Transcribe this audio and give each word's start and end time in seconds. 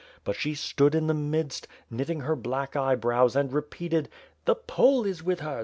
But 0.23 0.35
she 0.35 0.55
stood 0.55 0.95
in 0.95 1.05
the 1.05 1.13
midst, 1.13 1.67
knitting 1.91 2.21
her 2.21 2.35
black 2.35 2.75
eye 2.75 2.95
brows 2.95 3.35
and 3.35 3.53
repeated, 3.53 4.09
'The 4.45 4.55
Pole 4.55 5.05
is 5.05 5.21
with 5.21 5.41
her! 5.41 5.59